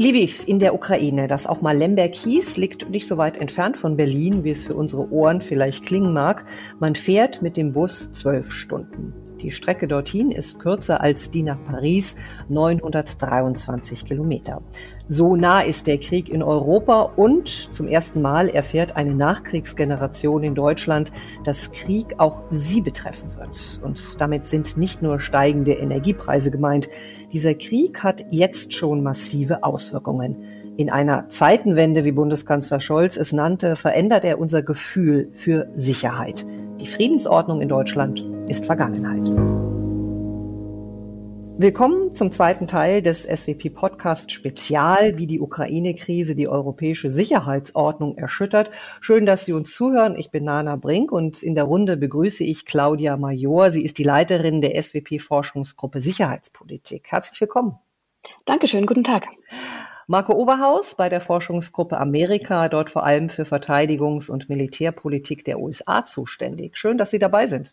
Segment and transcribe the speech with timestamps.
[0.00, 3.98] Lviv in der Ukraine, das auch mal Lemberg hieß, liegt nicht so weit entfernt von
[3.98, 6.46] Berlin, wie es für unsere Ohren vielleicht klingen mag.
[6.78, 9.12] Man fährt mit dem Bus zwölf Stunden.
[9.42, 12.16] Die Strecke dorthin ist kürzer als die nach Paris,
[12.48, 14.62] 923 Kilometer.
[15.08, 20.54] So nah ist der Krieg in Europa und zum ersten Mal erfährt eine Nachkriegsgeneration in
[20.54, 21.10] Deutschland,
[21.44, 23.80] dass Krieg auch sie betreffen wird.
[23.82, 26.88] Und damit sind nicht nur steigende Energiepreise gemeint.
[27.32, 30.36] Dieser Krieg hat jetzt schon massive Auswirkungen.
[30.76, 36.46] In einer Zeitenwende, wie Bundeskanzler Scholz es nannte, verändert er unser Gefühl für Sicherheit.
[36.80, 39.28] Die Friedensordnung in Deutschland ist Vergangenheit.
[41.58, 48.70] Willkommen zum zweiten Teil des SWP Podcast Spezial, wie die Ukraine-Krise die europäische Sicherheitsordnung erschüttert.
[49.02, 50.16] Schön, dass Sie uns zuhören.
[50.16, 53.70] Ich bin Nana Brink und in der Runde begrüße ich Claudia Major.
[53.70, 57.08] Sie ist die Leiterin der SWP Forschungsgruppe Sicherheitspolitik.
[57.10, 57.78] Herzlich willkommen.
[58.46, 58.86] Dankeschön.
[58.86, 59.26] Guten Tag.
[60.10, 66.04] Marco Oberhaus bei der Forschungsgruppe Amerika, dort vor allem für Verteidigungs- und Militärpolitik der USA
[66.04, 66.76] zuständig.
[66.76, 67.72] Schön, dass Sie dabei sind.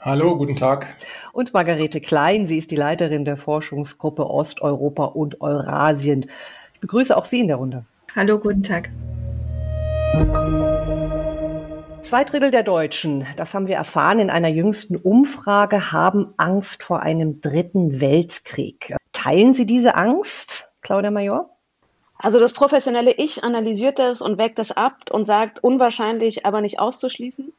[0.00, 0.94] Hallo, guten Tag.
[1.32, 6.26] Und Margarete Klein, sie ist die Leiterin der Forschungsgruppe Osteuropa und Eurasien.
[6.74, 7.86] Ich begrüße auch Sie in der Runde.
[8.14, 8.90] Hallo, guten Tag.
[12.02, 17.00] Zwei Drittel der Deutschen, das haben wir erfahren in einer jüngsten Umfrage, haben Angst vor
[17.00, 18.94] einem dritten Weltkrieg.
[19.14, 21.48] Teilen Sie diese Angst, Claudia Major?
[22.18, 26.80] Also das professionelle Ich analysiert das und wägt es ab und sagt, unwahrscheinlich, aber nicht
[26.80, 27.52] auszuschließen.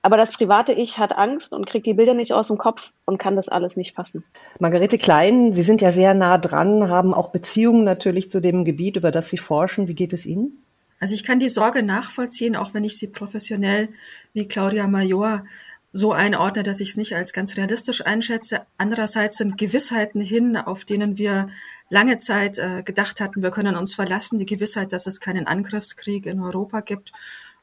[0.00, 3.18] Aber das private Ich hat Angst und kriegt die Bilder nicht aus dem Kopf und
[3.18, 4.24] kann das alles nicht fassen.
[4.58, 8.96] Margarete Klein, Sie sind ja sehr nah dran, haben auch Beziehungen natürlich zu dem Gebiet,
[8.96, 9.88] über das Sie forschen.
[9.88, 10.62] Wie geht es Ihnen?
[11.00, 13.88] Also ich kann die Sorge nachvollziehen, auch wenn ich sie professionell
[14.32, 15.44] wie Claudia Major
[15.90, 18.62] so einordne, dass ich es nicht als ganz realistisch einschätze.
[18.76, 21.48] Andererseits sind Gewissheiten hin, auf denen wir
[21.88, 24.38] lange Zeit äh, gedacht hatten, wir können uns verlassen.
[24.38, 27.12] Die Gewissheit, dass es keinen Angriffskrieg in Europa gibt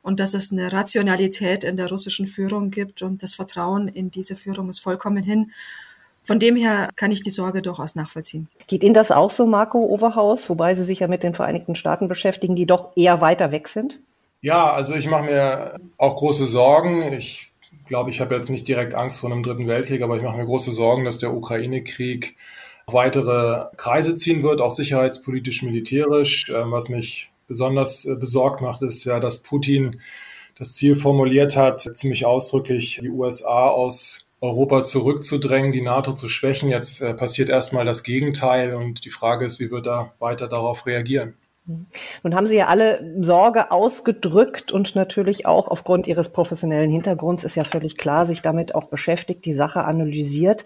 [0.02, 4.36] und dass es eine Rationalität in der russischen Führung gibt und das Vertrauen in diese
[4.36, 5.52] Führung ist vollkommen hin.
[6.24, 8.48] Von dem her kann ich die Sorge durchaus nachvollziehen.
[8.66, 12.08] Geht Ihnen das auch so, Marco Overhaus, wobei Sie sich ja mit den Vereinigten Staaten
[12.08, 14.00] beschäftigen, die doch eher weiter weg sind?
[14.42, 17.02] Ja, also ich mache mir auch große Sorgen.
[17.14, 17.54] Ich
[17.86, 20.46] glaube, ich habe jetzt nicht direkt Angst vor einem dritten Weltkrieg, aber ich mache mir
[20.46, 22.36] große Sorgen, dass der Ukraine-Krieg
[22.88, 26.50] weitere Kreise ziehen wird, auch sicherheitspolitisch, militärisch.
[26.50, 30.02] Ähm, was mich besonders äh, besorgt macht, ist ja, dass Putin
[30.58, 36.70] das Ziel formuliert hat, ziemlich ausdrücklich die USA aus Europa zurückzudrängen, die NATO zu schwächen.
[36.70, 40.86] Jetzt äh, passiert erstmal das Gegenteil und die Frage ist, wie wird er weiter darauf
[40.86, 41.36] reagieren?
[41.68, 47.56] Nun haben Sie ja alle Sorge ausgedrückt und natürlich auch aufgrund Ihres professionellen Hintergrunds ist
[47.56, 50.64] ja völlig klar, sich damit auch beschäftigt, die Sache analysiert.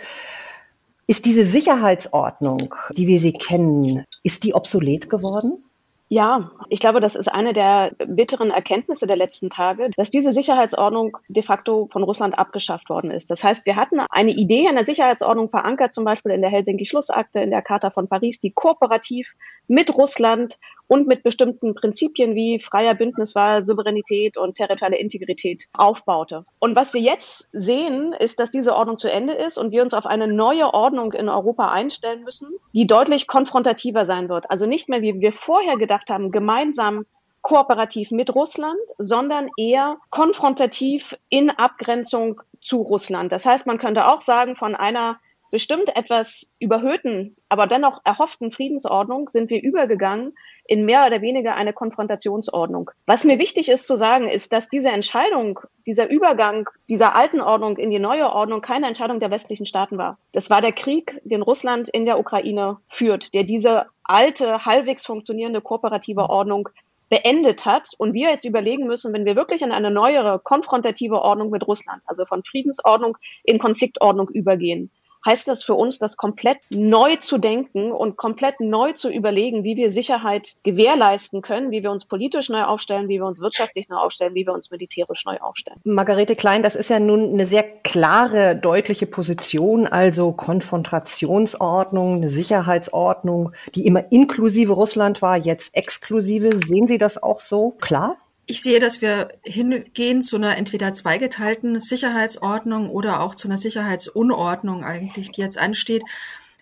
[1.07, 5.63] Ist diese Sicherheitsordnung, die wir sie kennen, ist die obsolet geworden?
[6.11, 11.17] Ja, ich glaube, das ist eine der bitteren Erkenntnisse der letzten Tage, dass diese Sicherheitsordnung
[11.27, 13.29] de facto von Russland abgeschafft worden ist.
[13.29, 17.51] Das heißt, wir hatten eine Idee einer Sicherheitsordnung verankert, zum Beispiel in der Helsinki-Schlussakte, in
[17.51, 19.35] der Charta von Paris, die kooperativ
[19.67, 20.57] mit Russland
[20.89, 26.43] und mit bestimmten Prinzipien wie freier Bündniswahl, Souveränität und territoriale Integrität aufbaute.
[26.57, 29.93] Und was wir jetzt sehen, ist, dass diese Ordnung zu Ende ist und wir uns
[29.93, 34.49] auf eine neue Ordnung in Europa einstellen müssen, die deutlich konfrontativer sein wird.
[34.49, 37.05] Also nicht mehr, wie wir vorher gedacht haben, gemeinsam
[37.41, 43.31] kooperativ mit Russland, sondern eher konfrontativ in Abgrenzung zu Russland.
[43.31, 45.19] Das heißt, man könnte auch sagen, von einer
[45.51, 50.33] bestimmt etwas überhöhten, aber dennoch erhofften Friedensordnung sind wir übergegangen
[50.65, 52.91] in mehr oder weniger eine Konfrontationsordnung.
[53.05, 57.77] Was mir wichtig ist zu sagen, ist, dass diese Entscheidung, dieser Übergang dieser alten Ordnung
[57.77, 60.19] in die neue Ordnung keine Entscheidung der westlichen Staaten war.
[60.31, 65.61] Das war der Krieg, den Russland in der Ukraine führt, der diese alte, halbwegs funktionierende
[65.61, 66.69] kooperative Ordnung
[67.09, 71.49] beendet hat und wir jetzt überlegen müssen, wenn wir wirklich in eine neuere konfrontative Ordnung
[71.49, 74.91] mit Russland, also von Friedensordnung in Konfliktordnung übergehen,
[75.25, 79.75] heißt das für uns, das komplett neu zu denken und komplett neu zu überlegen, wie
[79.75, 83.97] wir Sicherheit gewährleisten können, wie wir uns politisch neu aufstellen, wie wir uns wirtschaftlich neu
[83.97, 85.79] aufstellen, wie wir uns militärisch neu aufstellen.
[85.83, 93.51] Margarete Klein, das ist ja nun eine sehr klare, deutliche Position, also Konfrontationsordnung, eine Sicherheitsordnung,
[93.75, 96.55] die immer inklusive Russland war, jetzt exklusive.
[96.55, 98.17] Sehen Sie das auch so klar?
[98.51, 104.83] Ich sehe, dass wir hingehen zu einer entweder zweigeteilten Sicherheitsordnung oder auch zu einer Sicherheitsunordnung
[104.83, 106.01] eigentlich, die jetzt ansteht.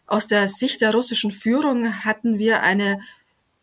[0.05, 2.99] Aus der Sicht der russischen Führung hatten wir eine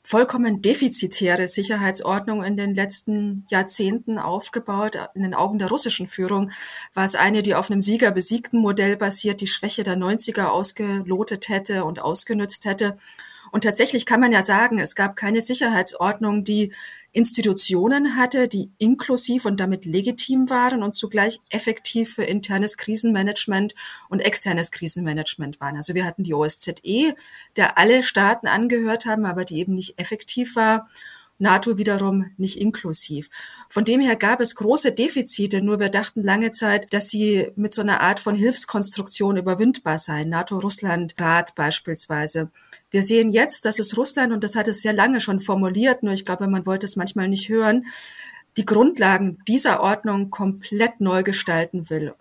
[0.03, 4.97] vollkommen defizitäre Sicherheitsordnung in den letzten Jahrzehnten aufgebaut.
[5.15, 6.50] In den Augen der russischen Führung
[6.94, 11.85] war es eine, die auf einem Sieger-besiegten Modell basiert, die Schwäche der 90er ausgelotet hätte
[11.85, 12.97] und ausgenutzt hätte
[13.55, 16.73] Und tatsächlich kann man ja sagen, es gab keine Sicherheitsordnung, die
[17.12, 23.77] Institutionen hatte, die inklusiv und damit legitim waren und zugleich effektiv für internes Krisenmanagement
[24.09, 25.77] und externes Krisenmanagement waren.
[25.77, 27.15] Also wir hatten die OSZE,
[27.55, 30.89] der alle Staaten angehört haben, aber die eben nicht effektiv war.
[31.39, 33.29] NATO wiederum nicht inklusiv.
[33.69, 37.73] Von dem her gab es große Defizite, nur wir dachten lange Zeit, dass sie mit
[37.73, 40.29] so einer Art von Hilfskonstruktion überwindbar seien.
[40.29, 42.51] NATO-Russland-Rat beispielsweise.
[42.91, 46.15] Wir sehen jetzt, dass es Russland, und das hat es sehr lange schon formuliert, nur
[46.15, 47.87] ich glaube, man wollte es manchmal nicht hören,
[48.57, 52.15] die Grundlagen dieser Ordnung komplett neu gestalten will.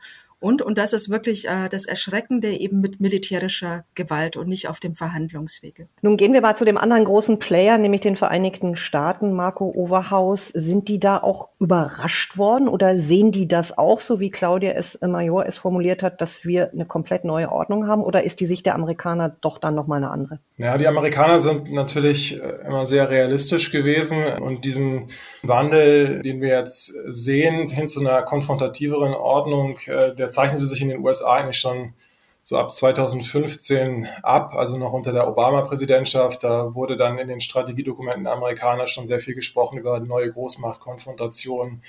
[0.44, 4.81] Und, und das ist wirklich äh, das Erschreckende, eben mit militärischer Gewalt und nicht auf
[4.81, 5.84] dem Verhandlungswege.
[6.01, 10.50] Nun gehen wir mal zu dem anderen großen Player, nämlich den Vereinigten Staaten, Marco Overhaus.
[10.50, 14.95] Sind die da auch überrascht worden oder sehen die das auch, so wie Claudia es
[14.95, 18.04] äh, Major es formuliert hat, dass wir eine komplett neue Ordnung haben?
[18.04, 20.40] Oder ist die Sicht der Amerikaner doch dann nochmal eine andere?
[20.57, 25.10] Ja, die Amerikaner sind natürlich äh, immer sehr realistisch gewesen und diesen
[25.42, 30.89] Wandel, den wir jetzt sehen, hin zu einer konfrontativeren Ordnung, äh, der zeichnete sich in
[30.89, 31.94] den USA eigentlich schon
[32.41, 36.44] so ab 2015 ab, also noch unter der Obama-Präsidentschaft.
[36.44, 41.81] Da wurde dann in den Strategiedokumenten der Amerikaner schon sehr viel gesprochen über neue Großmachtkonfrontationen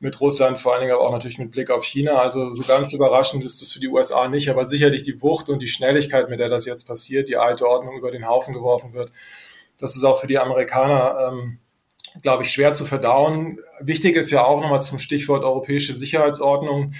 [0.00, 2.18] mit Russland, vor allen Dingen aber auch natürlich mit Blick auf China.
[2.18, 5.62] Also so ganz überraschend ist das für die USA nicht, aber sicherlich die Wucht und
[5.62, 9.10] die Schnelligkeit, mit der das jetzt passiert, die alte Ordnung über den Haufen geworfen wird,
[9.78, 11.58] das ist auch für die Amerikaner, ähm,
[12.22, 13.58] glaube ich, schwer zu verdauen.
[13.80, 16.92] Wichtig ist ja auch nochmal zum Stichwort europäische Sicherheitsordnung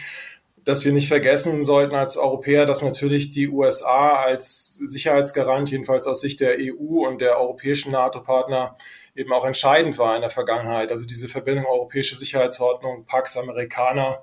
[0.65, 6.21] dass wir nicht vergessen sollten als Europäer, dass natürlich die USA als Sicherheitsgarant, jedenfalls aus
[6.21, 8.75] Sicht der EU und der europäischen NATO-Partner,
[9.15, 10.91] eben auch entscheidend war in der Vergangenheit.
[10.91, 14.23] Also diese Verbindung europäische Sicherheitsordnung, Pax Amerikaner.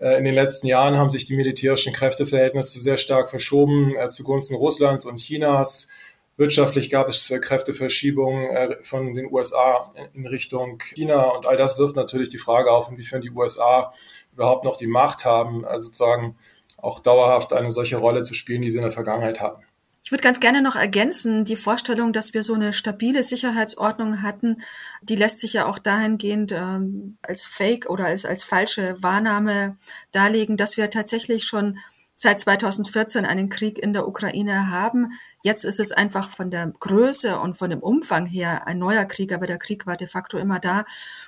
[0.00, 4.56] Äh, in den letzten Jahren haben sich die militärischen Kräfteverhältnisse sehr stark verschoben äh, zugunsten
[4.56, 5.88] Russlands und Chinas.
[6.36, 11.96] Wirtschaftlich gab es äh, Kräfteverschiebungen von den USA in Richtung China und all das wirft
[11.96, 13.92] natürlich die Frage auf, inwiefern die USA
[14.32, 16.36] überhaupt noch die Macht haben, also sozusagen
[16.76, 19.62] auch dauerhaft eine solche Rolle zu spielen, die sie in der Vergangenheit hatten.
[20.02, 24.58] Ich würde ganz gerne noch ergänzen, die Vorstellung, dass wir so eine stabile Sicherheitsordnung hatten,
[25.00, 29.78] die lässt sich ja auch dahingehend ähm, als Fake oder als, als falsche Wahrnahme
[30.12, 31.78] darlegen, dass wir tatsächlich schon
[32.14, 35.12] seit 2014 einen Krieg in der Ukraine haben.
[35.42, 39.32] Jetzt ist es einfach von der Größe und von dem Umfang her ein neuer Krieg,
[39.32, 40.84] aber der Krieg war de facto immer da.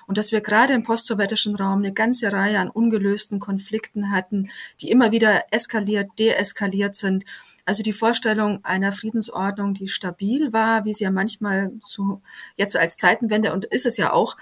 [0.06, 4.48] Und dass wir gerade im postsowjetischen Raum eine ganze Reihe an ungelösten Konflikten hatten,
[4.80, 7.24] die immer wieder eskaliert, deeskaliert sind.
[7.64, 12.22] Also die Vorstellung einer Friedensordnung, die stabil war, wie sie ja manchmal so
[12.56, 14.36] jetzt als Zeitenwende und ist es ja auch,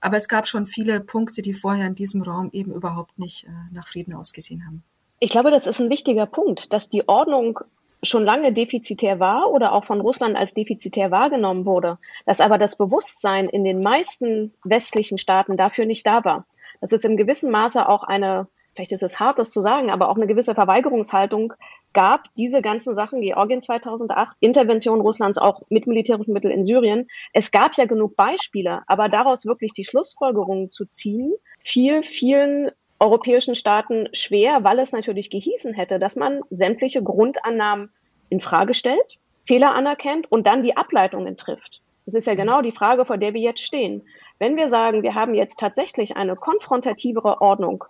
[0.00, 3.50] aber es gab schon viele Punkte, die vorher in diesem Raum eben überhaupt nicht äh,
[3.72, 4.82] nach Frieden ausgesehen haben.
[5.22, 7.60] Ich glaube, das ist ein wichtiger Punkt, dass die Ordnung
[8.02, 12.78] schon lange defizitär war oder auch von Russland als defizitär wahrgenommen wurde, dass aber das
[12.78, 16.46] Bewusstsein in den meisten westlichen Staaten dafür nicht da war.
[16.80, 20.08] Dass es im gewissen Maße auch eine, vielleicht ist es hart, das zu sagen, aber
[20.08, 21.52] auch eine gewisse Verweigerungshaltung
[21.92, 27.08] gab, diese ganzen Sachen, Georgien 2008, Intervention Russlands auch mit militärischen Mitteln in Syrien.
[27.34, 32.70] Es gab ja genug Beispiele, aber daraus wirklich die Schlussfolgerungen zu ziehen, fiel vielen
[33.00, 37.90] europäischen Staaten schwer, weil es natürlich gehießen hätte, dass man sämtliche Grundannahmen
[38.28, 41.80] in Frage stellt, Fehler anerkennt und dann die Ableitungen trifft.
[42.04, 44.06] Das ist ja genau die Frage, vor der wir jetzt stehen.
[44.38, 47.84] Wenn wir sagen, wir haben jetzt tatsächlich eine konfrontativere Ordnung,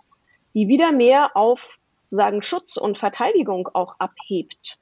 [0.53, 4.77] die wieder mehr auf sozusagen Schutz und Verteidigung auch abhebt,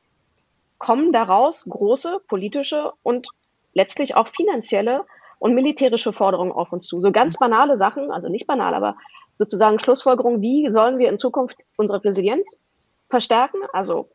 [0.78, 3.28] kommen daraus große politische und
[3.74, 5.06] letztlich auch finanzielle
[5.38, 7.00] und militärische Forderungen auf uns zu.
[7.00, 8.96] So ganz banale Sachen, also nicht banal, aber
[9.40, 12.62] sozusagen Schlussfolgerung, wie sollen wir in Zukunft unsere Resilienz
[13.10, 14.10] verstärken, also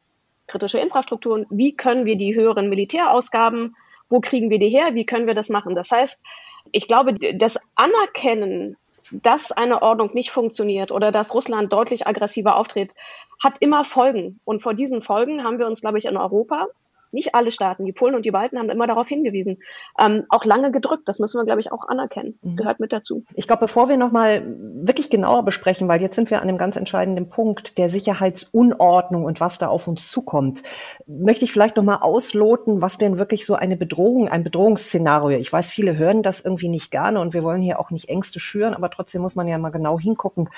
[0.47, 3.75] kritische Infrastrukturen, wie können wir die höheren Militärausgaben,
[4.11, 5.75] wo kriegen wir die her, wie können wir das machen.
[5.75, 6.23] Das heißt,
[6.71, 8.77] ich glaube, das Anerkennen,
[9.11, 12.95] dass eine Ordnung nicht funktioniert oder dass Russland deutlich aggressiver auftritt,
[13.43, 14.41] hat immer Folgen.
[14.45, 16.69] Und vor diesen Folgen haben wir uns, glaube ich, in Europa
[17.15, 19.59] nicht alle Staaten, die Polen und die Balten haben immer darauf hingewiesen,
[19.99, 21.09] ähm, auch lange gedrückt.
[21.09, 22.39] Das müssen wir, glaube ich, auch anerkennen.
[22.43, 22.59] Das mhm.
[22.59, 23.25] gehört mit dazu.
[23.35, 26.77] Ich glaube, bevor wir nochmal wirklich genauer besprechen, weil jetzt sind wir an einem ganz
[26.77, 30.63] entscheidenden Punkt der Sicherheitsunordnung und was da auf uns zukommt,
[31.07, 35.39] möchte ich vielleicht nochmal ausloten, was denn wirklich so eine Bedrohung, ein Bedrohungsszenario.
[35.39, 38.41] Ich weiß, viele hören das irgendwie nicht gerne und wir wollen hier auch nicht Ängste
[38.41, 40.49] schüren, aber trotzdem muss man ja mal genau hingucken.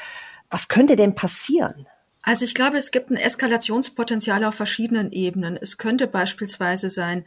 [0.51, 1.87] Was könnte denn passieren?
[2.27, 5.57] Also ich glaube, es gibt ein Eskalationspotenzial auf verschiedenen Ebenen.
[5.57, 7.25] Es könnte beispielsweise sein,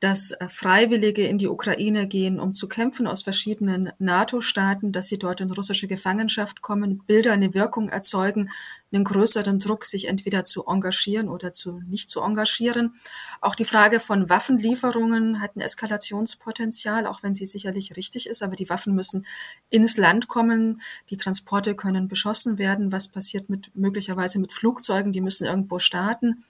[0.00, 5.18] dass äh, Freiwillige in die Ukraine gehen, um zu kämpfen aus verschiedenen NATO-Staaten, dass sie
[5.18, 8.50] dort in russische Gefangenschaft kommen, Bilder eine Wirkung erzeugen,
[8.92, 12.94] einen größeren Druck, sich entweder zu engagieren oder zu nicht zu engagieren.
[13.40, 18.56] Auch die Frage von Waffenlieferungen hat ein Eskalationspotenzial, auch wenn sie sicherlich richtig ist, aber
[18.56, 19.26] die Waffen müssen
[19.68, 22.92] ins Land kommen, die Transporte können beschossen werden.
[22.92, 25.12] Was passiert mit möglicherweise mit Flugzeugen?
[25.12, 26.44] Die müssen irgendwo starten.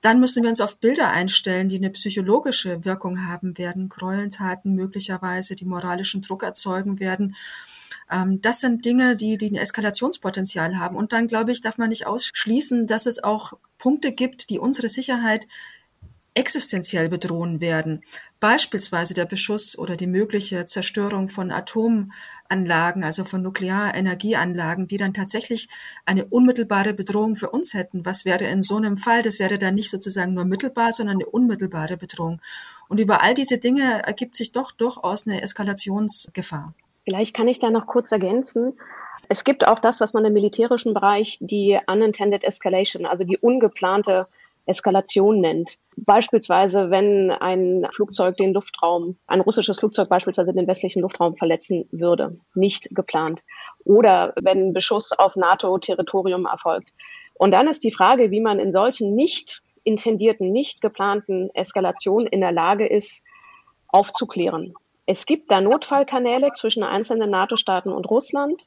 [0.00, 5.56] Dann müssen wir uns auf Bilder einstellen, die eine psychologische Wirkung haben werden, Gräueltaten möglicherweise,
[5.56, 7.36] die moralischen Druck erzeugen werden.
[8.10, 10.96] Ähm, das sind Dinge, die, die ein Eskalationspotenzial haben.
[10.96, 14.88] Und dann, glaube ich, darf man nicht ausschließen, dass es auch Punkte gibt, die unsere
[14.88, 15.46] Sicherheit
[16.34, 18.02] existenziell bedrohen werden.
[18.40, 25.68] Beispielsweise der Beschuss oder die mögliche Zerstörung von Atomanlagen, also von Nuklearenergieanlagen, die dann tatsächlich
[26.06, 28.06] eine unmittelbare Bedrohung für uns hätten.
[28.06, 29.20] Was wäre in so einem Fall?
[29.20, 32.40] Das wäre dann nicht sozusagen nur mittelbar, sondern eine unmittelbare Bedrohung.
[32.88, 36.72] Und über all diese Dinge ergibt sich doch durchaus eine Eskalationsgefahr.
[37.04, 38.72] Vielleicht kann ich da noch kurz ergänzen.
[39.28, 44.26] Es gibt auch das, was man im militärischen Bereich die unintended escalation, also die ungeplante
[44.66, 45.78] Eskalation nennt.
[45.96, 52.38] Beispielsweise, wenn ein Flugzeug den Luftraum, ein russisches Flugzeug beispielsweise den westlichen Luftraum verletzen würde,
[52.54, 53.42] nicht geplant.
[53.84, 56.92] Oder wenn Beschuss auf NATO-Territorium erfolgt.
[57.34, 62.40] Und dann ist die Frage, wie man in solchen nicht intendierten, nicht geplanten Eskalationen in
[62.40, 63.26] der Lage ist,
[63.88, 64.74] aufzuklären.
[65.06, 68.66] Es gibt da Notfallkanäle zwischen einzelnen NATO-Staaten und Russland.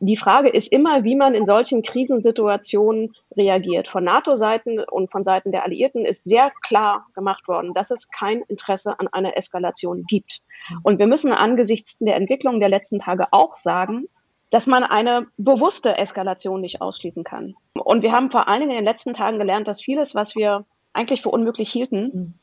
[0.00, 3.88] Die Frage ist immer, wie man in solchen Krisensituationen reagiert.
[3.88, 8.42] Von NATO-Seiten und von Seiten der Alliierten ist sehr klar gemacht worden, dass es kein
[8.42, 10.40] Interesse an einer Eskalation gibt.
[10.82, 14.06] Und wir müssen angesichts der Entwicklung der letzten Tage auch sagen,
[14.50, 17.56] dass man eine bewusste Eskalation nicht ausschließen kann.
[17.74, 20.64] Und wir haben vor allen Dingen in den letzten Tagen gelernt, dass vieles, was wir
[20.92, 22.38] eigentlich für unmöglich hielten,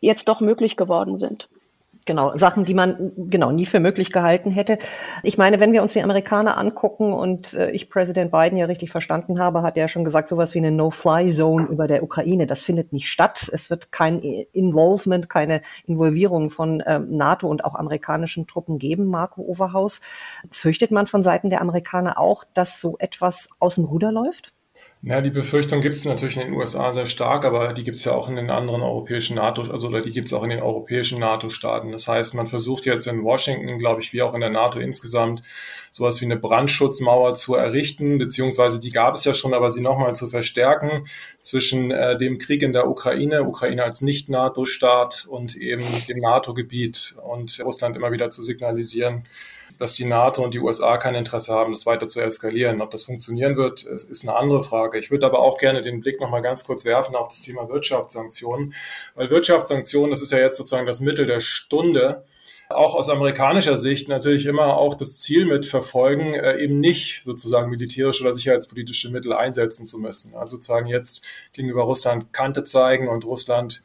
[0.00, 1.48] jetzt doch möglich geworden sind.
[2.04, 4.78] Genau, Sachen, die man genau nie für möglich gehalten hätte.
[5.22, 8.90] Ich meine, wenn wir uns die Amerikaner angucken und äh, ich Präsident Biden ja richtig
[8.90, 12.92] verstanden habe, hat er schon gesagt, sowas wie eine No-Fly-Zone über der Ukraine, das findet
[12.92, 13.48] nicht statt.
[13.52, 19.42] Es wird kein Involvement, keine Involvierung von ähm, NATO und auch amerikanischen Truppen geben, Marco
[19.42, 20.00] Overhaus.
[20.50, 24.52] Fürchtet man von Seiten der Amerikaner auch, dass so etwas aus dem Ruder läuft?
[25.04, 28.04] Ja, die Befürchtung gibt es natürlich in den USA sehr stark, aber die gibt es
[28.04, 30.62] ja auch in den anderen europäischen NATO, also oder die gibt es auch in den
[30.62, 31.90] europäischen NATO-Staaten.
[31.90, 35.42] Das heißt, man versucht jetzt in Washington, glaube ich, wie auch in der NATO insgesamt,
[35.90, 40.14] sowas wie eine Brandschutzmauer zu errichten, beziehungsweise die gab es ja schon, aber sie nochmal
[40.14, 41.08] zu verstärken
[41.40, 47.60] zwischen äh, dem Krieg in der Ukraine, Ukraine als Nicht-NATO-Staat und eben dem NATO-Gebiet und
[47.64, 49.24] Russland immer wieder zu signalisieren,
[49.82, 52.80] dass die NATO und die USA kein Interesse haben, das weiter zu eskalieren.
[52.80, 54.96] Ob das funktionieren wird, ist eine andere Frage.
[54.96, 57.68] Ich würde aber auch gerne den Blick noch mal ganz kurz werfen auf das Thema
[57.68, 58.74] Wirtschaftssanktionen,
[59.16, 62.22] weil Wirtschaftssanktionen, das ist ja jetzt sozusagen das Mittel der Stunde
[62.68, 67.68] auch aus amerikanischer Sicht natürlich immer auch das Ziel mit verfolgen, äh, eben nicht sozusagen
[67.68, 70.36] militärische oder sicherheitspolitische Mittel einsetzen zu müssen.
[70.36, 73.82] Also sozusagen jetzt gegenüber Russland Kante zeigen und Russland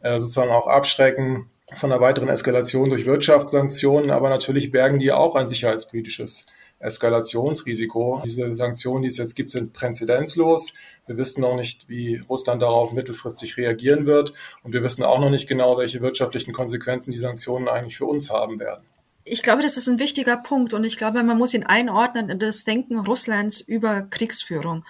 [0.00, 5.34] äh, sozusagen auch abschrecken, von einer weiteren Eskalation durch Wirtschaftssanktionen, aber natürlich bergen die auch
[5.34, 6.46] ein sicherheitspolitisches
[6.78, 8.20] Eskalationsrisiko.
[8.24, 10.74] Diese Sanktionen, die es jetzt gibt, sind präzedenzlos.
[11.06, 14.34] Wir wissen noch nicht, wie Russland darauf mittelfristig reagieren wird.
[14.62, 18.30] Und wir wissen auch noch nicht genau, welche wirtschaftlichen Konsequenzen die Sanktionen eigentlich für uns
[18.30, 18.84] haben werden.
[19.24, 22.38] Ich glaube, das ist ein wichtiger Punkt und ich glaube, man muss ihn einordnen in
[22.38, 24.84] das Denken Russlands über Kriegsführung.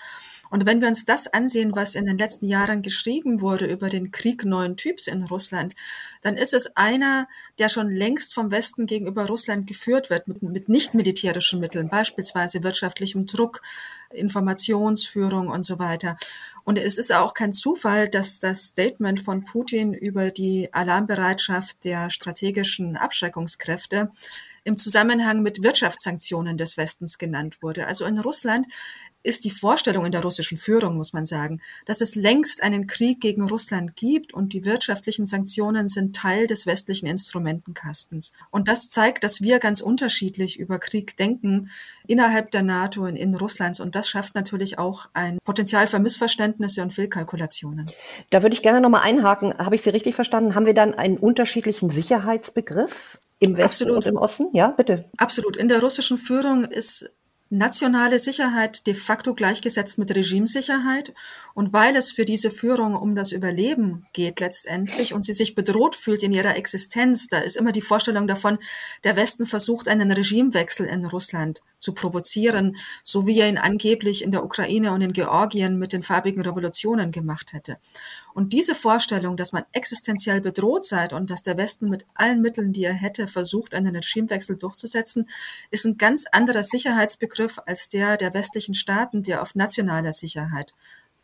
[0.51, 4.11] Und wenn wir uns das ansehen, was in den letzten Jahren geschrieben wurde über den
[4.11, 5.75] Krieg neuen Typs in Russland,
[6.23, 10.69] dann ist es einer, der schon längst vom Westen gegenüber Russland geführt wird, mit, mit
[10.69, 13.63] nicht militärischen Mitteln, beispielsweise wirtschaftlichem Druck,
[14.11, 16.17] Informationsführung und so weiter.
[16.65, 22.11] Und es ist auch kein Zufall, dass das Statement von Putin über die Alarmbereitschaft der
[22.11, 24.11] strategischen Abschreckungskräfte
[24.65, 27.87] im Zusammenhang mit Wirtschaftssanktionen des Westens genannt wurde.
[27.87, 28.67] Also in Russland
[29.27, 33.21] ist die Vorstellung in der russischen Führung, muss man sagen, dass es längst einen Krieg
[33.21, 38.33] gegen Russland gibt und die wirtschaftlichen Sanktionen sind Teil des westlichen Instrumentenkastens.
[38.51, 41.71] Und das zeigt, dass wir ganz unterschiedlich über Krieg denken
[42.07, 43.81] innerhalb der NATO und in Russlands.
[43.81, 47.91] Und das schafft natürlich auch ein Potenzial für Missverständnisse und Fehlkalkulationen.
[48.31, 49.59] Da würde ich gerne nochmal einhaken.
[49.59, 50.55] Habe ich Sie richtig verstanden?
[50.55, 53.19] Haben wir dann einen unterschiedlichen Sicherheitsbegriff?
[53.39, 53.97] Im Westen Absolut.
[53.97, 54.49] und im Osten?
[54.55, 55.05] Ja, bitte.
[55.19, 55.59] Absolut.
[55.59, 57.11] In der russischen Führung ist
[57.49, 61.15] nationale Sicherheit de facto gleichgesetzt mit Regimesicherheit.
[61.55, 65.95] Und weil es für diese Führung um das Überleben geht letztendlich und sie sich bedroht
[65.95, 68.59] fühlt in ihrer Existenz, da ist immer die Vorstellung davon,
[69.05, 74.33] der Westen versucht einen Regimewechsel in Russland zu provozieren, so wie er ihn angeblich in
[74.33, 77.79] der Ukraine und in Georgien mit den farbigen Revolutionen gemacht hätte.
[78.37, 82.75] Und diese Vorstellung, dass man existenziell bedroht sei und dass der Westen mit allen Mitteln,
[82.75, 85.27] die er hätte, versucht, einen Regimewechsel durchzusetzen,
[85.71, 90.75] ist ein ganz anderer Sicherheitsbegriff als der der westlichen Staaten, der auf nationaler Sicherheit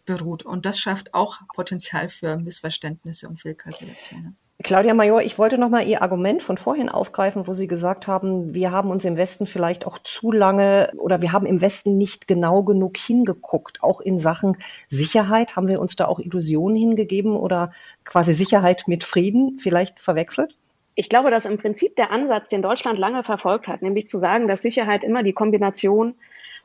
[0.07, 0.45] beruht.
[0.45, 4.38] Und das schafft auch Potenzial für Missverständnisse und Fehlkalkulationen.
[4.62, 8.54] Claudia Major, ich wollte noch mal Ihr Argument von vorhin aufgreifen, wo Sie gesagt haben,
[8.54, 12.28] wir haben uns im Westen vielleicht auch zu lange oder wir haben im Westen nicht
[12.28, 13.83] genau genug hingeguckt.
[13.83, 14.57] Auch in Sachen
[14.88, 17.73] Sicherheit haben wir uns da auch Illusionen hingegeben oder
[18.04, 20.57] quasi Sicherheit mit Frieden vielleicht verwechselt?
[20.95, 24.47] Ich glaube, dass im Prinzip der Ansatz, den Deutschland lange verfolgt hat, nämlich zu sagen,
[24.47, 26.14] dass Sicherheit immer die Kombination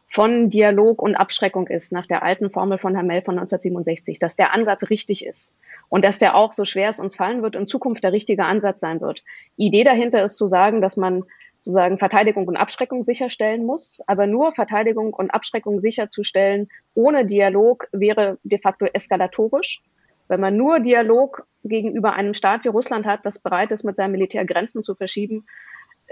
[0.09, 4.53] von Dialog und Abschreckung ist, nach der alten Formel von Mell von 1967, dass der
[4.53, 5.53] Ansatz richtig ist
[5.89, 8.79] und dass der auch, so schwer es uns fallen wird, in Zukunft der richtige Ansatz
[8.79, 9.23] sein wird.
[9.57, 11.23] Idee dahinter ist zu sagen, dass man
[11.59, 18.37] sozusagen Verteidigung und Abschreckung sicherstellen muss, aber nur Verteidigung und Abschreckung sicherzustellen ohne Dialog wäre
[18.43, 19.81] de facto eskalatorisch.
[20.29, 24.11] Wenn man nur Dialog gegenüber einem Staat wie Russland hat, das bereit ist, mit seinem
[24.11, 25.45] Militär Grenzen zu verschieben,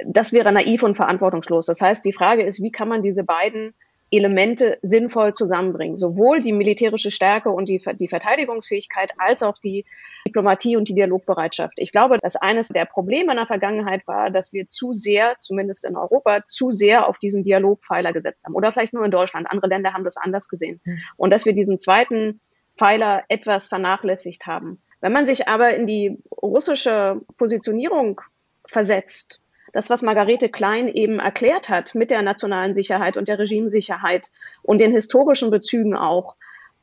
[0.06, 1.68] das wäre naiv und verantwortungslos.
[1.68, 3.74] Das heißt, die Frage ist, wie kann man diese beiden
[4.18, 5.98] Elemente sinnvoll zusammenbringen.
[5.98, 9.86] Sowohl die militärische Stärke und die, die Verteidigungsfähigkeit als auch die
[10.28, 11.74] Diplomatie und die Dialogbereitschaft.
[11.78, 15.86] Ich glaube, dass eines der Probleme in der Vergangenheit war, dass wir zu sehr, zumindest
[15.86, 18.56] in Europa, zu sehr auf diesen Dialogpfeiler gesetzt haben.
[18.56, 19.48] Oder vielleicht nur in Deutschland.
[19.50, 20.82] Andere Länder haben das anders gesehen.
[20.84, 20.98] Hm.
[21.18, 22.40] Und dass wir diesen zweiten
[22.78, 24.82] Pfeiler etwas vernachlässigt haben.
[25.00, 28.22] Wenn man sich aber in die russische Positionierung
[28.68, 29.42] versetzt,
[29.76, 34.32] das, was Margarete Klein eben erklärt hat mit der nationalen Sicherheit und der Regimesicherheit
[34.64, 36.38] und den historischen Bezügen auch.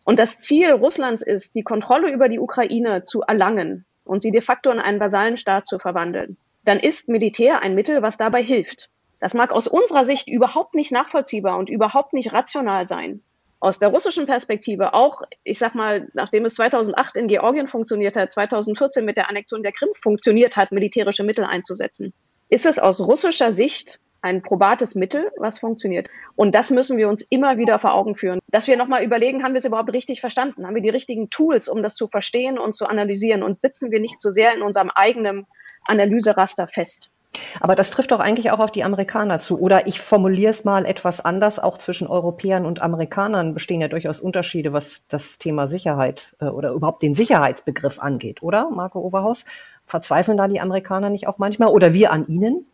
[0.05, 4.43] Und das Ziel Russlands ist, die Kontrolle über die Ukraine zu erlangen und sie de
[4.43, 6.37] facto in einen Vasallenstaat zu verwandeln.
[6.67, 8.91] Dann ist Militär ein Mittel, was dabei hilft.
[9.21, 13.23] Das mag aus unserer Sicht überhaupt nicht nachvollziehbar und überhaupt nicht rational sein.
[13.59, 18.31] Aus der russischen Perspektive auch, ich sag mal, nachdem es 2008 in Georgien funktioniert hat,
[18.31, 22.13] 2014 mit der Annexion der Krim funktioniert hat, militärische Mittel einzusetzen
[22.53, 26.11] ist es aus russischer Sicht ein probates Mittel, was funktioniert.
[26.37, 28.41] Und das müssen wir uns immer wieder vor Augen führen.
[28.49, 30.67] Dass wir nochmal überlegen, haben wir es überhaupt richtig verstanden?
[30.67, 33.43] Haben wir die richtigen Tools, um das zu verstehen und zu analysieren?
[33.43, 35.47] Und sitzen wir nicht zu so sehr in unserem eigenen
[35.87, 37.11] Analyseraster fest?
[37.61, 39.59] Aber das trifft doch eigentlich auch auf die Amerikaner zu.
[39.59, 41.59] Oder ich formuliere es mal etwas anders.
[41.59, 46.73] Auch zwischen Europäern und Amerikanern bestehen ja durchaus Unterschiede, was das Thema Sicherheit äh, oder
[46.73, 49.45] überhaupt den Sicherheitsbegriff angeht, oder, Marco Oberhaus?
[49.87, 52.67] Verzweifeln da die Amerikaner nicht auch manchmal oder wir an ihnen?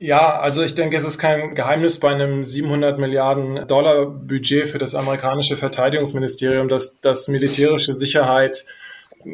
[0.00, 4.78] Ja, also ich denke, es ist kein Geheimnis bei einem 700 Milliarden Dollar Budget für
[4.78, 8.64] das amerikanische Verteidigungsministerium, dass das militärische Sicherheit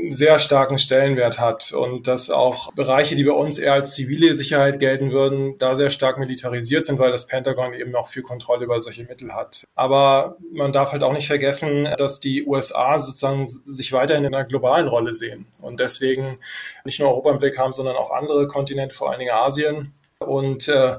[0.09, 4.79] sehr starken Stellenwert hat und dass auch Bereiche, die bei uns eher als zivile Sicherheit
[4.79, 8.81] gelten würden, da sehr stark militarisiert sind, weil das Pentagon eben auch viel Kontrolle über
[8.81, 9.65] solche Mittel hat.
[9.75, 14.45] Aber man darf halt auch nicht vergessen, dass die USA sozusagen sich weiterhin in einer
[14.45, 16.39] globalen Rolle sehen und deswegen
[16.85, 19.93] nicht nur Europa im Blick haben, sondern auch andere Kontinente, vor allen Dingen Asien.
[20.19, 20.99] Und äh,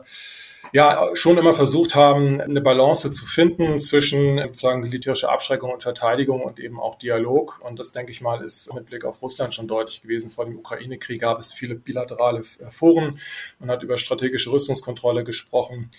[0.76, 6.42] ja schon immer versucht haben, eine Balance zu finden zwischen sozusagen militärischer Abschreckung und Verteidigung
[6.42, 7.62] und eben auch Dialog.
[7.64, 10.30] Und das, denke ich mal, ist mit Blick auf Russland schon deutlich gewesen.
[10.30, 13.20] Vor dem Ukraine-Krieg gab es viele bilaterale Foren.
[13.58, 15.92] Man hat über strategische Rüstungskontrolle gesprochen.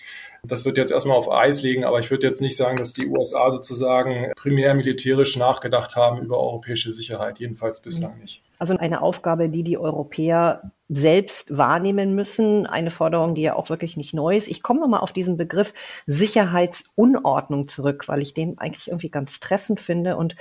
[0.43, 3.07] Das wird jetzt erstmal auf Eis liegen, aber ich würde jetzt nicht sagen, dass die
[3.07, 8.43] USA sozusagen primär militärisch nachgedacht haben über europäische Sicherheit, jedenfalls bislang nicht.
[8.59, 13.97] Also eine Aufgabe, die die Europäer selbst wahrnehmen müssen, eine Forderung, die ja auch wirklich
[13.97, 14.47] nicht neu ist.
[14.47, 15.73] Ich komme nochmal auf diesen Begriff
[16.05, 20.35] Sicherheitsunordnung zurück, weil ich den eigentlich irgendwie ganz treffend finde und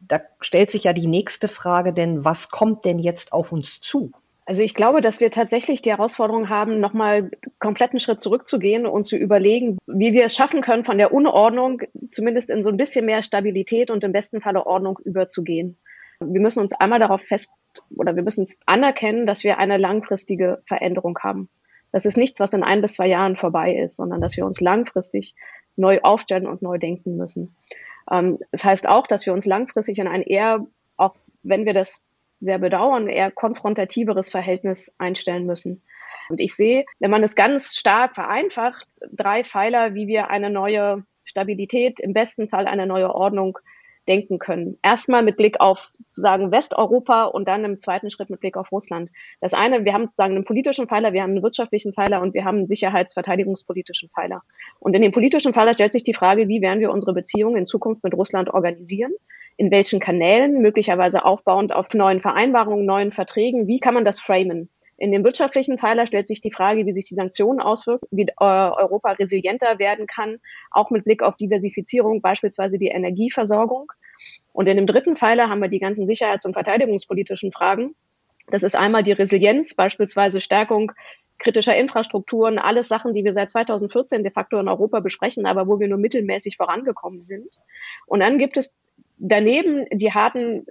[0.00, 4.12] da stellt sich ja die nächste Frage, denn was kommt denn jetzt auf uns zu?
[4.44, 9.16] Also ich glaube, dass wir tatsächlich die Herausforderung haben, nochmal kompletten Schritt zurückzugehen und zu
[9.16, 11.82] überlegen, wie wir es schaffen können, von der Unordnung
[12.12, 15.76] zumindest in so ein bisschen mehr Stabilität und im besten Falle Ordnung überzugehen.
[16.20, 17.52] Wir müssen uns einmal darauf fest
[17.96, 21.48] oder wir müssen anerkennen, dass wir eine langfristige Veränderung haben.
[21.92, 24.60] Das ist nichts, was in ein bis zwei Jahren vorbei ist, sondern dass wir uns
[24.60, 25.34] langfristig
[25.76, 27.54] neu aufstellen und neu denken müssen.
[28.10, 32.04] Ähm, das heißt auch, dass wir uns langfristig in ein eher, auch wenn wir das
[32.40, 35.82] sehr bedauern, eher konfrontativeres Verhältnis einstellen müssen.
[36.28, 41.04] Und ich sehe, wenn man es ganz stark vereinfacht, drei Pfeiler, wie wir eine neue
[41.24, 43.58] Stabilität, im besten Fall eine neue Ordnung
[44.08, 44.78] denken können.
[44.82, 49.10] Erstmal mit Blick auf sozusagen Westeuropa und dann im zweiten Schritt mit Blick auf Russland.
[49.40, 52.44] Das eine, wir haben sozusagen einen politischen Pfeiler, wir haben einen wirtschaftlichen Pfeiler und wir
[52.44, 54.42] haben einen sicherheitsverteidigungspolitischen Pfeiler.
[54.78, 57.66] Und in dem politischen Pfeiler stellt sich die Frage, wie werden wir unsere Beziehungen in
[57.66, 59.12] Zukunft mit Russland organisieren?
[59.56, 64.68] in welchen Kanälen, möglicherweise aufbauend auf neuen Vereinbarungen, neuen Verträgen, wie kann man das framen?
[64.98, 68.34] In dem wirtschaftlichen Pfeiler stellt sich die Frage, wie sich die Sanktionen auswirken, wie äh,
[68.38, 70.38] Europa resilienter werden kann,
[70.70, 73.92] auch mit Blick auf Diversifizierung, beispielsweise die Energieversorgung.
[74.52, 77.94] Und in dem dritten Pfeiler haben wir die ganzen sicherheits- und verteidigungspolitischen Fragen.
[78.48, 80.92] Das ist einmal die Resilienz, beispielsweise Stärkung
[81.38, 85.78] kritischer Infrastrukturen, alles Sachen, die wir seit 2014 de facto in Europa besprechen, aber wo
[85.78, 87.60] wir nur mittelmäßig vorangekommen sind.
[88.06, 88.78] Und dann gibt es
[89.18, 90.66] daneben die harten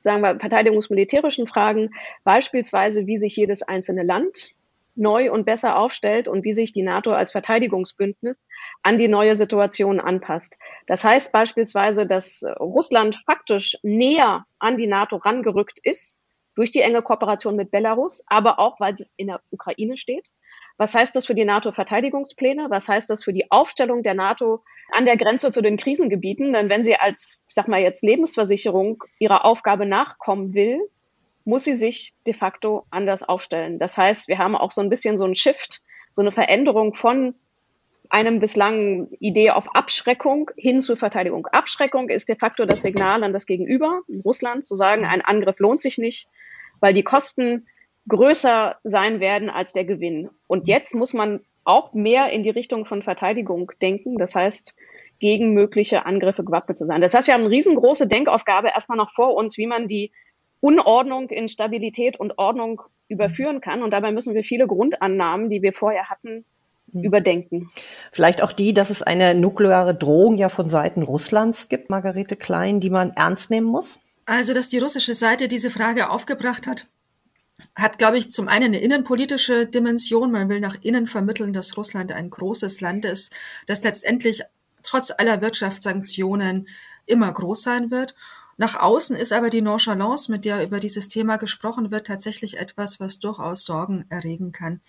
[0.00, 1.90] sagen wir, verteidigungsmilitärischen Fragen,
[2.24, 4.54] beispielsweise wie sich jedes einzelne Land
[4.96, 8.36] neu und besser aufstellt und wie sich die NATO als Verteidigungsbündnis
[8.82, 10.58] an die neue Situation anpasst.
[10.86, 16.20] Das heißt beispielsweise, dass Russland faktisch näher an die NATO rangerückt ist
[16.54, 20.30] durch die enge Kooperation mit Belarus, aber auch, weil es in der Ukraine steht.
[20.80, 22.70] Was heißt das für die NATO-Verteidigungspläne?
[22.70, 26.54] Was heißt das für die Aufstellung der NATO an der Grenze zu den Krisengebieten?
[26.54, 30.80] Denn wenn sie als, sag mal jetzt, Lebensversicherung ihrer Aufgabe nachkommen will,
[31.44, 33.78] muss sie sich de facto anders aufstellen.
[33.78, 37.34] Das heißt, wir haben auch so ein bisschen so ein Shift, so eine Veränderung von
[38.08, 41.46] einem bislang Idee auf Abschreckung hin zur Verteidigung.
[41.48, 45.78] Abschreckung ist de facto das Signal an das Gegenüber, Russland, zu sagen, ein Angriff lohnt
[45.78, 46.26] sich nicht,
[46.80, 47.66] weil die Kosten
[48.10, 50.28] größer sein werden als der Gewinn.
[50.46, 54.18] Und jetzt muss man auch mehr in die Richtung von Verteidigung denken.
[54.18, 54.74] Das heißt,
[55.20, 57.00] gegen mögliche Angriffe gewappnet zu sein.
[57.00, 60.12] Das heißt, wir haben eine riesengroße Denkaufgabe erstmal noch vor uns, wie man die
[60.60, 63.82] Unordnung in Stabilität und Ordnung überführen kann.
[63.82, 66.44] Und dabei müssen wir viele Grundannahmen, die wir vorher hatten,
[66.92, 67.04] hm.
[67.04, 67.68] überdenken.
[68.12, 72.80] Vielleicht auch die, dass es eine nukleare Drohung ja von Seiten Russlands gibt, Margarete Klein,
[72.80, 73.98] die man ernst nehmen muss?
[74.26, 76.88] Also, dass die russische Seite diese Frage aufgebracht hat,
[77.74, 80.32] hat, glaube ich, zum einen eine innenpolitische Dimension.
[80.32, 83.34] Man will nach innen vermitteln, dass Russland ein großes Land ist,
[83.66, 84.42] das letztendlich
[84.82, 86.68] trotz aller Wirtschaftssanktionen
[87.06, 88.14] immer groß sein wird.
[88.56, 93.00] Nach außen ist aber die Nonchalance, mit der über dieses Thema gesprochen wird, tatsächlich etwas,
[93.00, 94.80] was durchaus Sorgen erregen kann.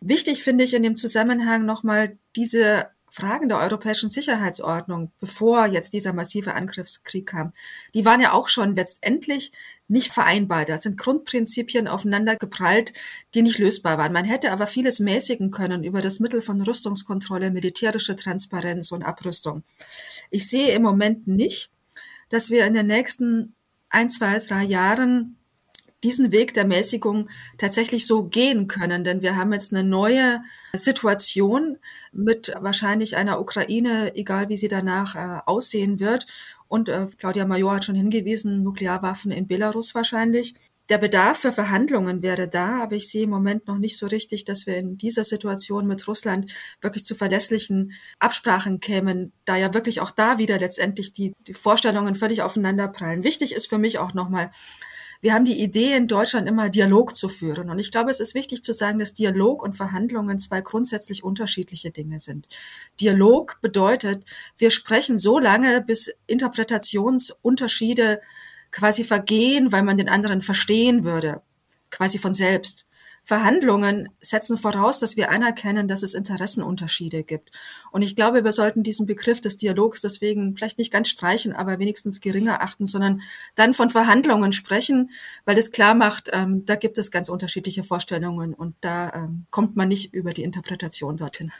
[0.00, 6.12] Wichtig finde ich in dem Zusammenhang nochmal diese Fragen der europäischen Sicherheitsordnung, bevor jetzt dieser
[6.12, 7.52] massive Angriffskrieg kam,
[7.94, 9.52] die waren ja auch schon letztendlich
[9.86, 10.64] nicht vereinbar.
[10.64, 12.92] Da sind Grundprinzipien aufeinander geprallt,
[13.32, 14.12] die nicht lösbar waren.
[14.12, 19.62] Man hätte aber vieles mäßigen können über das Mittel von Rüstungskontrolle, militärische Transparenz und Abrüstung.
[20.30, 21.70] Ich sehe im Moment nicht,
[22.30, 23.54] dass wir in den nächsten
[23.90, 25.36] ein, zwei, drei Jahren
[26.04, 29.02] diesen Weg der Mäßigung tatsächlich so gehen können.
[29.02, 30.42] Denn wir haben jetzt eine neue
[30.74, 31.78] Situation
[32.12, 36.26] mit wahrscheinlich einer Ukraine, egal wie sie danach äh, aussehen wird.
[36.68, 40.54] Und äh, Claudia Major hat schon hingewiesen, Nuklearwaffen in Belarus wahrscheinlich.
[40.90, 44.44] Der Bedarf für Verhandlungen wäre da, aber ich sehe im Moment noch nicht so richtig,
[44.44, 50.02] dass wir in dieser Situation mit Russland wirklich zu verlässlichen Absprachen kämen, da ja wirklich
[50.02, 53.24] auch da wieder letztendlich die, die Vorstellungen völlig aufeinanderprallen.
[53.24, 54.50] Wichtig ist für mich auch nochmal,
[55.24, 57.70] wir haben die Idee in Deutschland immer Dialog zu führen.
[57.70, 61.90] Und ich glaube, es ist wichtig zu sagen, dass Dialog und Verhandlungen zwei grundsätzlich unterschiedliche
[61.90, 62.46] Dinge sind.
[63.00, 64.22] Dialog bedeutet,
[64.58, 68.20] wir sprechen so lange, bis Interpretationsunterschiede
[68.70, 71.40] quasi vergehen, weil man den anderen verstehen würde,
[71.88, 72.84] quasi von selbst.
[73.24, 77.50] Verhandlungen setzen voraus, dass wir anerkennen, dass es Interessenunterschiede gibt.
[77.90, 81.78] Und ich glaube, wir sollten diesen Begriff des Dialogs deswegen vielleicht nicht ganz streichen, aber
[81.78, 83.22] wenigstens geringer achten, sondern
[83.54, 85.10] dann von Verhandlungen sprechen,
[85.46, 89.74] weil das klar macht, ähm, da gibt es ganz unterschiedliche Vorstellungen und da ähm, kommt
[89.74, 91.50] man nicht über die Interpretation dorthin.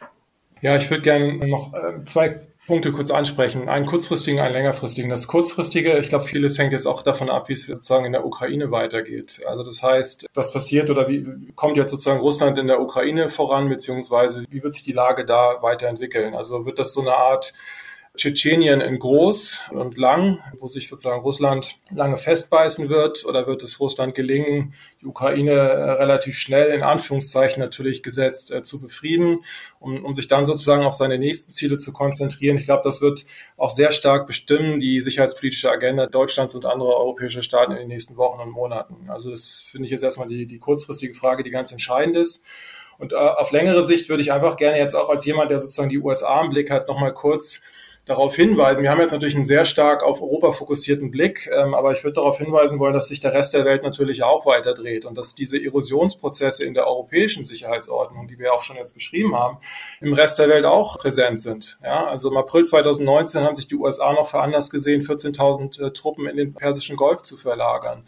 [0.60, 3.68] Ja, ich würde gerne noch äh, zwei Punkte kurz ansprechen.
[3.68, 5.10] Einen kurzfristigen, einen längerfristigen.
[5.10, 8.24] Das kurzfristige, ich glaube, vieles hängt jetzt auch davon ab, wie es sozusagen in der
[8.24, 9.40] Ukraine weitergeht.
[9.46, 13.68] Also das heißt, was passiert oder wie kommt jetzt sozusagen Russland in der Ukraine voran,
[13.68, 16.34] beziehungsweise wie wird sich die Lage da weiterentwickeln?
[16.34, 17.52] Also wird das so eine Art
[18.16, 23.24] Tschetschenien in groß und lang, wo sich sozusagen Russland lange festbeißen wird?
[23.24, 28.62] Oder wird es Russland gelingen, die Ukraine äh, relativ schnell, in Anführungszeichen natürlich gesetzt, äh,
[28.62, 29.40] zu befrieden,
[29.80, 32.56] um, um sich dann sozusagen auf seine nächsten Ziele zu konzentrieren?
[32.56, 37.42] Ich glaube, das wird auch sehr stark bestimmen, die sicherheitspolitische Agenda Deutschlands und anderer europäischer
[37.42, 39.10] Staaten in den nächsten Wochen und Monaten.
[39.10, 42.44] Also das finde ich jetzt erstmal die, die kurzfristige Frage, die ganz entscheidend ist.
[42.98, 45.88] Und äh, auf längere Sicht würde ich einfach gerne jetzt auch als jemand, der sozusagen
[45.88, 47.60] die USA im Blick hat, nochmal kurz
[48.04, 48.82] darauf hinweisen.
[48.82, 52.16] Wir haben jetzt natürlich einen sehr stark auf Europa fokussierten Blick, ähm, aber ich würde
[52.16, 55.34] darauf hinweisen wollen, dass sich der Rest der Welt natürlich auch weiter dreht und dass
[55.34, 59.58] diese Erosionsprozesse in der europäischen Sicherheitsordnung, die wir auch schon jetzt beschrieben haben,
[60.00, 61.78] im Rest der Welt auch präsent sind.
[61.82, 66.26] Ja, also im April 2019 haben sich die USA noch veranlasst gesehen, 14.000 äh, Truppen
[66.26, 68.04] in den Persischen Golf zu verlagern.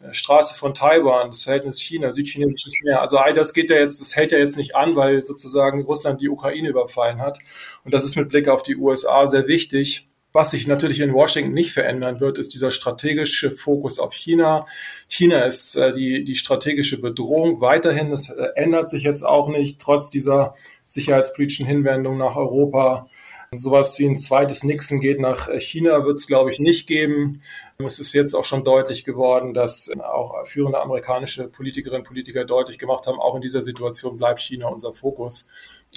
[0.00, 3.00] Äh, Straße von Taiwan, das Verhältnis China, südchinesisches Meer.
[3.00, 6.20] Also all das geht ja jetzt, das hält ja jetzt nicht an, weil sozusagen Russland
[6.20, 7.38] die Ukraine überfallen hat.
[7.84, 11.52] Und das ist mit Blick auf die USA sehr wichtig, Was sich natürlich in Washington
[11.52, 14.64] nicht verändern wird, ist dieser strategische Fokus auf China.
[15.08, 18.10] China ist äh, die, die strategische Bedrohung weiterhin.
[18.10, 20.54] Das äh, ändert sich jetzt auch nicht, trotz dieser
[20.86, 23.08] sicherheitspolitischen Hinwendung nach Europa.
[23.52, 27.42] Sowas wie ein zweites Nixon geht nach China wird es, glaube ich, nicht geben.
[27.78, 32.78] Es ist jetzt auch schon deutlich geworden, dass auch führende amerikanische Politikerinnen und Politiker deutlich
[32.78, 35.48] gemacht haben, auch in dieser Situation bleibt China unser Fokus.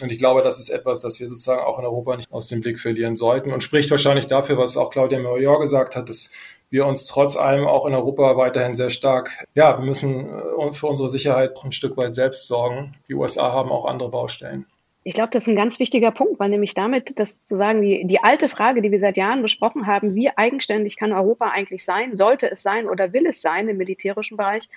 [0.01, 2.61] Und ich glaube, das ist etwas, das wir sozusagen auch in Europa nicht aus dem
[2.61, 6.31] Blick verlieren sollten und spricht wahrscheinlich dafür, was auch Claudia Merior gesagt hat, dass
[6.71, 10.87] wir uns trotz allem auch in Europa weiterhin sehr stark, ja, wir müssen äh, für
[10.87, 12.95] unsere Sicherheit ein Stück weit selbst sorgen.
[13.07, 14.65] Die USA haben auch andere Baustellen.
[15.05, 18.23] Ich glaube, das ist ein ganz wichtiger Punkt, weil nämlich damit, dass sozusagen die, die
[18.23, 22.49] alte Frage, die wir seit Jahren besprochen haben, wie eigenständig kann Europa eigentlich sein, sollte
[22.49, 24.69] es sein oder will es sein im militärischen Bereich,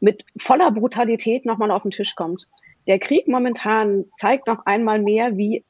[0.00, 2.48] mit voller Brutalität nochmal auf den Tisch kommt.
[2.86, 5.64] Der Krieg momentan zeigt noch einmal mehr, wie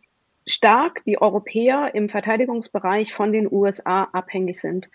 [0.46, 4.90] stark die Europäer im Verteidigungsbereich von den USA abhängig sind.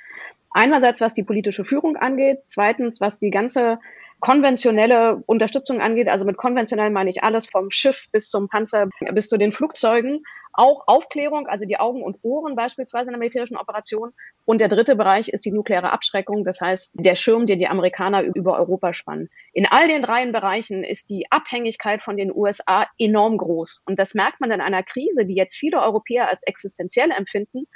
[0.51, 3.79] Einerseits, was die politische Führung angeht, zweitens, was die ganze
[4.19, 9.29] konventionelle Unterstützung angeht, also mit konventionell meine ich alles vom Schiff bis zum Panzer bis
[9.29, 14.11] zu den Flugzeugen, auch Aufklärung, also die Augen und Ohren beispielsweise in der militärischen Operation.
[14.45, 18.23] Und der dritte Bereich ist die nukleare Abschreckung, das heißt der Schirm, den die Amerikaner
[18.23, 19.29] über Europa spannen.
[19.53, 23.83] In all den dreien Bereichen ist die Abhängigkeit von den USA enorm groß.
[23.85, 27.67] Und das merkt man in einer Krise, die jetzt viele Europäer als existenziell empfinden,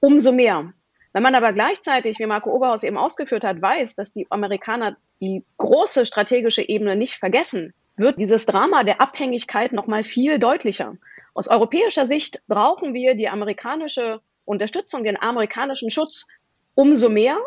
[0.00, 0.72] umso mehr.
[1.12, 5.44] Wenn man aber gleichzeitig, wie Marco Oberhaus eben ausgeführt hat, weiß, dass die Amerikaner die
[5.58, 10.96] große strategische Ebene nicht vergessen, wird dieses Drama der Abhängigkeit noch mal viel deutlicher.
[11.34, 16.26] Aus europäischer Sicht brauchen wir die amerikanische Unterstützung, den amerikanischen Schutz
[16.74, 17.38] umso mehr,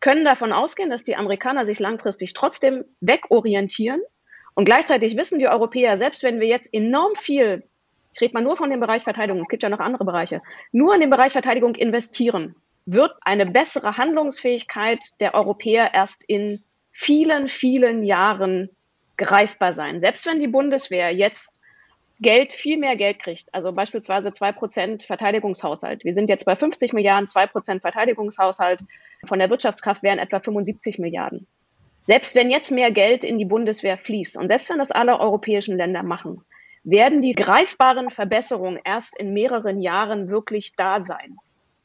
[0.00, 4.00] können davon ausgehen, dass die Amerikaner sich langfristig trotzdem wegorientieren.
[4.54, 7.62] Und gleichzeitig wissen die Europäer, selbst wenn wir jetzt enorm viel,
[8.12, 10.94] ich rede mal nur von dem Bereich Verteidigung, es gibt ja noch andere Bereiche, nur
[10.94, 12.54] in den Bereich Verteidigung investieren,
[12.92, 18.68] wird eine bessere Handlungsfähigkeit der Europäer erst in vielen, vielen Jahren
[19.16, 20.00] greifbar sein.
[20.00, 21.60] Selbst wenn die Bundeswehr jetzt
[22.18, 26.04] Geld, viel mehr Geld kriegt, also beispielsweise zwei Prozent Verteidigungshaushalt.
[26.04, 28.82] Wir sind jetzt bei 50 Milliarden, zwei Prozent Verteidigungshaushalt.
[29.24, 31.46] Von der Wirtschaftskraft wären etwa 75 Milliarden.
[32.04, 35.76] Selbst wenn jetzt mehr Geld in die Bundeswehr fließt und selbst wenn das alle europäischen
[35.76, 36.44] Länder machen,
[36.82, 41.38] werden die greifbaren Verbesserungen erst in mehreren Jahren wirklich da sein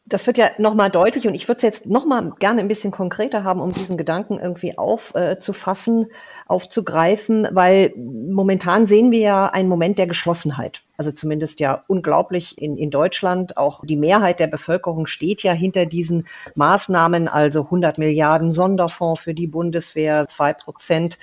[0.07, 3.43] das wird ja nochmal deutlich und ich würde es jetzt nochmal gerne ein bisschen konkreter
[3.43, 6.13] haben, um diesen Gedanken irgendwie aufzufassen, äh,
[6.45, 10.83] aufzugreifen, weil momentan sehen wir ja einen Moment der Geschlossenheit.
[10.95, 13.57] Also zumindest ja unglaublich in, in Deutschland.
[13.57, 19.33] Auch die Mehrheit der Bevölkerung steht ja hinter diesen Maßnahmen, also 100 Milliarden Sonderfonds für
[19.33, 21.17] die Bundeswehr, zwei Prozent.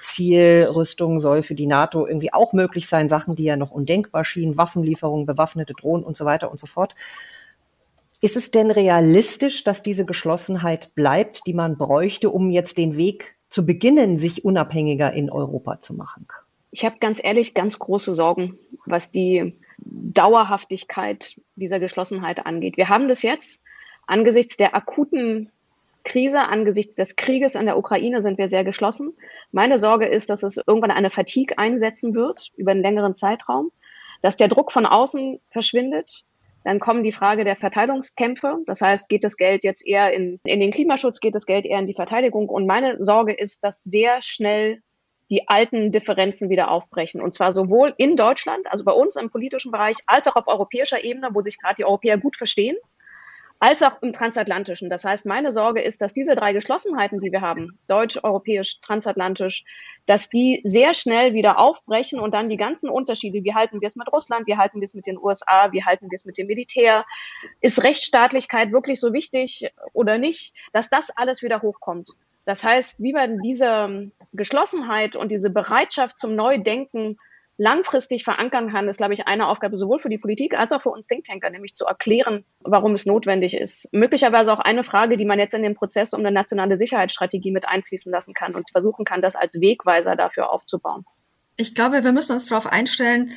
[0.00, 4.56] Zielrüstung soll für die NATO irgendwie auch möglich sein, Sachen, die ja noch undenkbar schienen,
[4.56, 6.94] Waffenlieferungen, bewaffnete Drohnen und so weiter und so fort.
[8.22, 13.36] Ist es denn realistisch, dass diese Geschlossenheit bleibt, die man bräuchte, um jetzt den Weg
[13.48, 16.28] zu beginnen, sich unabhängiger in Europa zu machen?
[16.70, 22.76] Ich habe ganz ehrlich ganz große Sorgen, was die Dauerhaftigkeit dieser Geschlossenheit angeht.
[22.76, 23.64] Wir haben das jetzt
[24.06, 25.50] angesichts der akuten
[26.04, 29.14] Krise, angesichts des Krieges in der Ukraine sind wir sehr geschlossen.
[29.52, 33.70] Meine Sorge ist, dass es irgendwann eine Fatigue einsetzen wird über einen längeren Zeitraum,
[34.22, 36.24] dass der Druck von außen verschwindet,
[36.64, 38.58] dann kommen die Frage der Verteilungskämpfe.
[38.66, 41.78] Das heißt, geht das Geld jetzt eher in, in den Klimaschutz, geht das Geld eher
[41.78, 42.48] in die Verteidigung?
[42.48, 44.82] Und meine Sorge ist, dass sehr schnell
[45.30, 47.22] die alten Differenzen wieder aufbrechen.
[47.22, 51.04] Und zwar sowohl in Deutschland, also bei uns im politischen Bereich, als auch auf europäischer
[51.04, 52.76] Ebene, wo sich gerade die Europäer gut verstehen
[53.60, 54.88] als auch im transatlantischen.
[54.88, 59.64] Das heißt, meine Sorge ist, dass diese drei Geschlossenheiten, die wir haben, deutsch, europäisch, transatlantisch,
[60.06, 63.96] dass die sehr schnell wieder aufbrechen und dann die ganzen Unterschiede, wie halten wir es
[63.96, 66.46] mit Russland, wie halten wir es mit den USA, wie halten wir es mit dem
[66.46, 67.04] Militär,
[67.60, 72.10] ist Rechtsstaatlichkeit wirklich so wichtig oder nicht, dass das alles wieder hochkommt.
[72.46, 77.18] Das heißt, wie man diese Geschlossenheit und diese Bereitschaft zum Neudenken
[77.60, 80.88] langfristig verankern kann, ist, glaube ich, eine Aufgabe sowohl für die Politik als auch für
[80.88, 83.92] uns Thinktanker, nämlich zu erklären, warum es notwendig ist.
[83.92, 87.68] Möglicherweise auch eine Frage, die man jetzt in den Prozess um eine nationale Sicherheitsstrategie mit
[87.68, 91.04] einfließen lassen kann und versuchen kann, das als Wegweiser dafür aufzubauen.
[91.58, 93.32] Ich glaube, wir müssen uns darauf einstellen,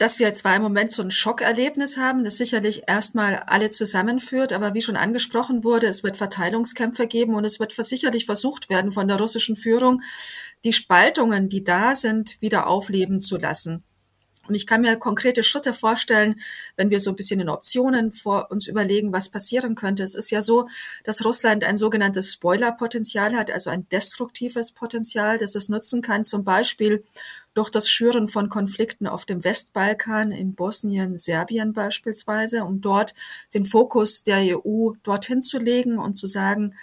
[0.00, 4.72] dass wir zwar im Moment so ein Schockerlebnis haben, das sicherlich erstmal alle zusammenführt, aber
[4.72, 9.08] wie schon angesprochen wurde, es wird Verteilungskämpfe geben und es wird sicherlich versucht werden von
[9.08, 10.00] der russischen Führung,
[10.64, 13.84] die Spaltungen, die da sind, wieder aufleben zu lassen.
[14.48, 16.40] Und ich kann mir konkrete Schritte vorstellen,
[16.76, 20.02] wenn wir so ein bisschen in Optionen vor uns überlegen, was passieren könnte.
[20.02, 20.66] Es ist ja so,
[21.04, 26.42] dass Russland ein sogenanntes Spoilerpotenzial hat, also ein destruktives Potenzial, das es nutzen kann, zum
[26.42, 27.04] Beispiel
[27.54, 33.14] durch das Schüren von Konflikten auf dem Westbalkan, in Bosnien, Serbien beispielsweise, um dort
[33.54, 36.74] den Fokus der EU dorthin zu legen und zu sagen,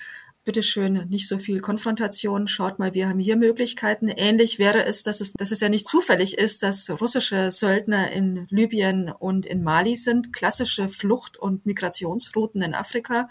[0.48, 4.08] bitteschön, nicht so viel Konfrontation, schaut mal, wir haben hier Möglichkeiten.
[4.08, 8.48] Ähnlich wäre es, dass es, dass es ja nicht zufällig ist, dass russische Söldner in
[8.50, 13.28] Libyen und in Mali sind, klassische Flucht- und Migrationsrouten in Afrika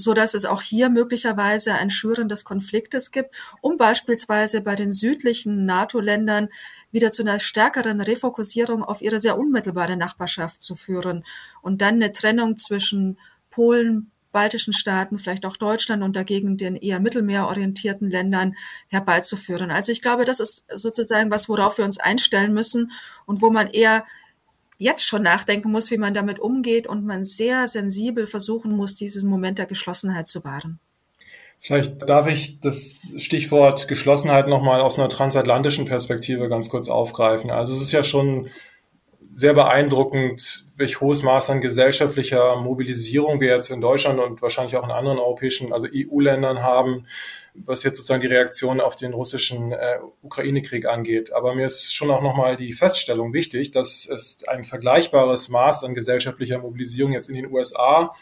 [0.00, 4.90] so dass es auch hier möglicherweise ein Schüren des Konfliktes gibt, um beispielsweise bei den
[4.90, 6.48] südlichen NATO-Ländern
[6.90, 11.24] wieder zu einer stärkeren Refokussierung auf ihre sehr unmittelbare Nachbarschaft zu führen
[11.62, 13.18] und dann eine Trennung zwischen
[13.50, 18.54] Polen, baltischen Staaten, vielleicht auch Deutschland und dagegen den eher mittelmeerorientierten Ländern
[18.88, 19.70] herbeizuführen.
[19.70, 22.92] Also ich glaube, das ist sozusagen was, worauf wir uns einstellen müssen
[23.26, 24.04] und wo man eher
[24.80, 29.28] jetzt schon nachdenken muss, wie man damit umgeht und man sehr sensibel versuchen muss, diesen
[29.28, 30.80] Moment der Geschlossenheit zu wahren.
[31.60, 37.50] Vielleicht darf ich das Stichwort Geschlossenheit nochmal aus einer transatlantischen Perspektive ganz kurz aufgreifen.
[37.50, 38.48] Also es ist ja schon
[39.32, 44.84] sehr beeindruckend, welch hohes Maß an gesellschaftlicher Mobilisierung wir jetzt in Deutschland und wahrscheinlich auch
[44.84, 47.06] in anderen europäischen, also EU-Ländern haben,
[47.54, 51.32] was jetzt sozusagen die Reaktion auf den russischen äh, Ukraine-Krieg angeht.
[51.32, 55.94] Aber mir ist schon auch nochmal die Feststellung wichtig, dass es ein vergleichbares Maß an
[55.94, 58.14] gesellschaftlicher Mobilisierung jetzt in den USA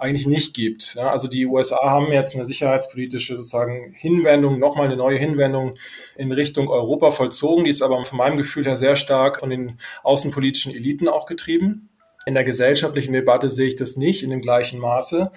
[0.00, 0.94] eigentlich nicht gibt.
[0.94, 5.74] Ja, also die USA haben jetzt eine sicherheitspolitische sozusagen Hinwendung, nochmal eine neue Hinwendung
[6.16, 7.64] in Richtung Europa vollzogen.
[7.64, 11.88] Die ist aber von meinem Gefühl her sehr stark von den außenpolitischen Eliten auch getrieben.
[12.26, 15.30] In der gesellschaftlichen Debatte sehe ich das nicht in dem gleichen Maße.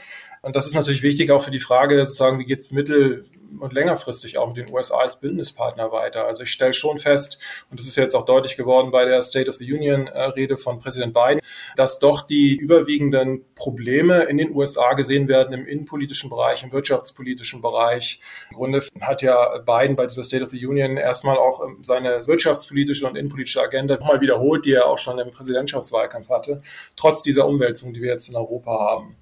[0.43, 3.23] Und das ist natürlich wichtig auch für die Frage, sozusagen, wie geht es mittel-
[3.59, 6.25] und längerfristig auch mit den USA als Bündnispartner weiter.
[6.25, 7.39] Also ich stelle schon fest,
[7.71, 11.13] und das ist jetzt auch deutlich geworden bei der State of the Union-Rede von Präsident
[11.13, 11.39] Biden,
[11.77, 17.61] dass doch die überwiegenden Probleme in den USA gesehen werden im innenpolitischen Bereich, im wirtschaftspolitischen
[17.61, 18.19] Bereich.
[18.51, 23.07] Im Grunde hat ja Biden bei dieser State of the Union erstmal auch seine wirtschaftspolitische
[23.07, 26.61] und innenpolitische Agenda nochmal wiederholt, die er auch schon im Präsidentschaftswahlkampf hatte,
[26.97, 29.15] trotz dieser Umwälzung, die wir jetzt in Europa haben.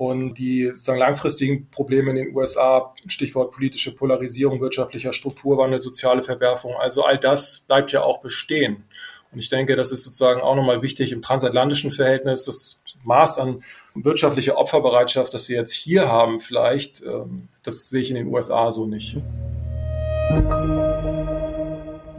[0.00, 6.72] Und die sozusagen langfristigen Probleme in den USA, Stichwort politische Polarisierung, wirtschaftlicher Strukturwandel, soziale Verwerfung,
[6.80, 8.84] also all das bleibt ja auch bestehen.
[9.30, 13.62] Und ich denke, das ist sozusagen auch nochmal wichtig im transatlantischen Verhältnis, das Maß an
[13.94, 18.72] wirtschaftlicher Opferbereitschaft, das wir jetzt hier haben, vielleicht, ähm, das sehe ich in den USA
[18.72, 19.18] so nicht.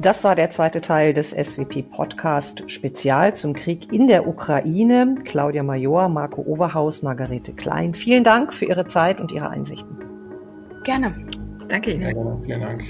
[0.01, 5.13] Das war der zweite Teil des SWP Podcast Spezial zum Krieg in der Ukraine.
[5.23, 7.93] Claudia Major, Marco Overhaus, Margarete Klein.
[7.93, 9.95] Vielen Dank für Ihre Zeit und Ihre Einsichten.
[10.83, 11.13] Gerne.
[11.67, 12.01] Danke Ihnen.
[12.01, 12.83] Ja, vielen Dank.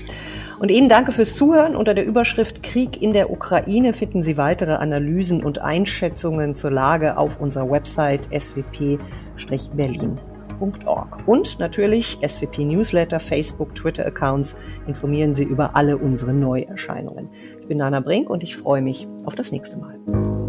[0.59, 1.75] Und Ihnen danke fürs Zuhören.
[1.75, 7.17] Unter der Überschrift Krieg in der Ukraine finden Sie weitere Analysen und Einschätzungen zur Lage
[7.17, 10.17] auf unserer Website swp-berlin.
[11.25, 14.55] Und natürlich SWP Newsletter, Facebook, Twitter Accounts
[14.87, 17.29] informieren Sie über alle unsere Neuerscheinungen.
[17.59, 20.40] Ich bin Nana Brink und ich freue mich auf das nächste Mal.